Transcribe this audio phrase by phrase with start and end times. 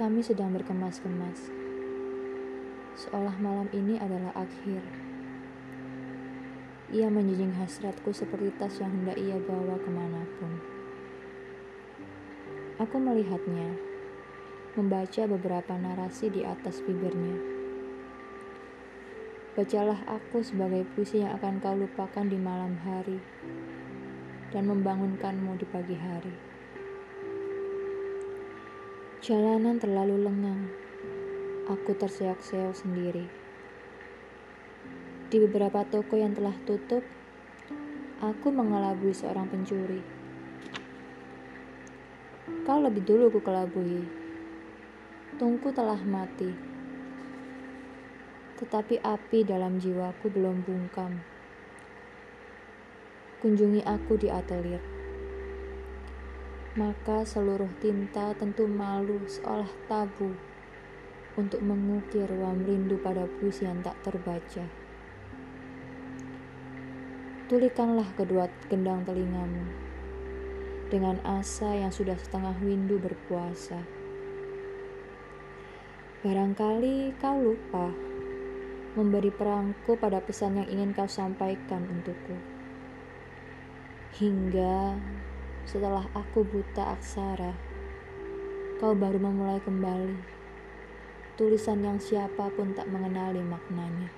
[0.00, 1.52] Kami sedang berkemas-kemas,
[2.96, 4.80] seolah malam ini adalah akhir.
[6.88, 10.56] Ia menjunjung hasratku seperti tas yang hendak ia bawa ke mana pun.
[12.80, 13.76] Aku melihatnya,
[14.72, 17.36] membaca beberapa narasi di atas bibirnya.
[19.52, 23.20] Bacalah aku sebagai puisi yang akan kau lupakan di malam hari
[24.48, 26.49] dan membangunkanmu di pagi hari.
[29.20, 30.72] Jalanan terlalu lengang.
[31.68, 33.28] Aku terseok-seok sendiri.
[35.28, 37.04] Di beberapa toko yang telah tutup,
[38.24, 40.00] aku mengelabui seorang pencuri.
[42.64, 44.08] Kau lebih dulu ku kelabui.
[45.36, 46.56] Tungku telah mati.
[48.56, 51.20] Tetapi api dalam jiwaku belum bungkam.
[53.44, 54.89] Kunjungi aku di atelier
[56.78, 60.30] maka seluruh tinta tentu malu seolah tabu
[61.34, 64.62] untuk mengukir ruang rindu pada puisi yang tak terbaca.
[67.50, 69.66] Tulikanlah kedua gendang telingamu
[70.90, 73.82] dengan asa yang sudah setengah windu berpuasa.
[76.22, 77.90] Barangkali kau lupa
[78.94, 82.38] memberi perangku pada pesan yang ingin kau sampaikan untukku.
[84.18, 84.98] Hingga
[85.68, 87.52] setelah aku buta aksara,
[88.80, 90.40] kau baru memulai kembali
[91.40, 94.12] tulisan yang siapa pun tak mengenali maknanya.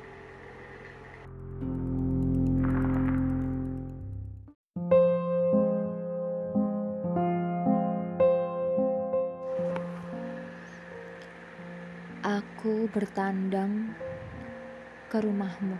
[12.26, 13.94] Aku bertandang
[15.06, 15.78] ke rumahmu,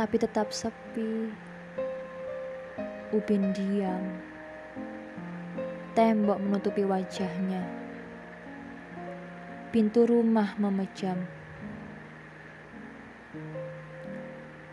[0.00, 1.28] tapi tetap sepi
[3.14, 4.02] Upin diam.
[5.94, 7.62] Tembok menutupi wajahnya.
[9.70, 11.14] Pintu rumah memejam.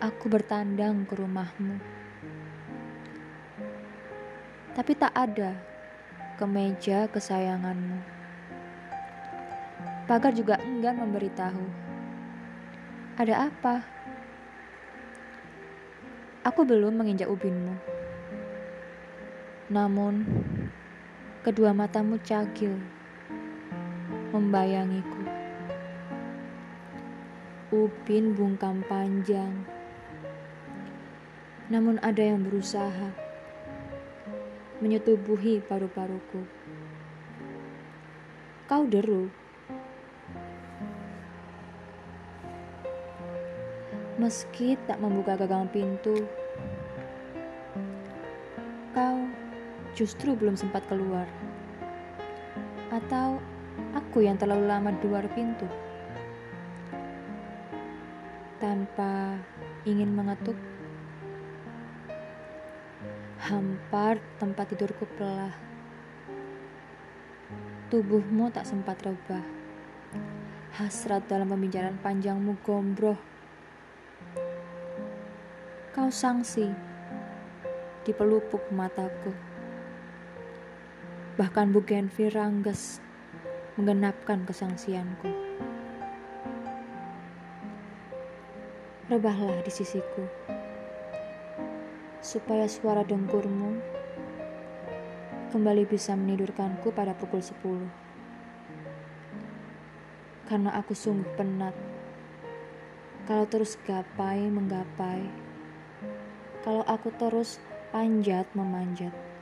[0.02, 1.78] Aku bertandang ke rumahmu.
[4.74, 5.54] Tapi tak ada
[6.42, 8.02] kemeja kesayanganmu.
[10.10, 11.66] Pagar juga enggan memberitahu.
[13.14, 13.86] Ada apa?
[16.50, 18.03] Aku belum menginjak ubinmu.
[19.74, 20.22] Namun,
[21.42, 22.78] kedua matamu cagil,
[24.30, 25.26] membayangiku.
[27.74, 29.66] Upin bungkam panjang,
[31.74, 33.18] namun ada yang berusaha
[34.78, 36.46] menyetubuhi paru-paruku.
[38.70, 39.34] Kau deru.
[44.22, 46.30] Meski tak membuka gagang pintu,
[49.94, 51.30] justru belum sempat keluar.
[52.90, 53.38] Atau
[53.94, 55.66] aku yang terlalu lama di luar pintu.
[58.58, 59.38] Tanpa
[59.86, 60.58] ingin mengetuk,
[63.38, 65.54] hampar tempat tidurku pelah.
[67.94, 69.46] Tubuhmu tak sempat rebah.
[70.74, 73.20] Hasrat dalam pembicaraan panjangmu gombroh.
[75.94, 76.66] Kau sangsi
[78.02, 79.53] di pelupuk mataku.
[81.34, 83.02] Bahkan bukan Virangges
[83.74, 85.34] menggenapkan kesangsianku.
[89.10, 90.30] Rebahlah di sisiku,
[92.22, 93.82] supaya suara dengkurmu
[95.50, 97.90] kembali bisa menidurkanku pada pukul 10.
[100.46, 101.74] Karena aku sungguh penat
[103.26, 105.26] kalau terus gapai menggapai,
[106.62, 107.58] kalau aku terus
[107.90, 109.33] panjat memanjat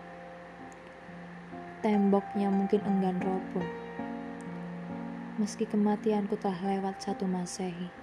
[1.82, 3.66] temboknya mungkin enggan roboh.
[5.42, 8.01] Meski kematianku telah lewat satu masehi.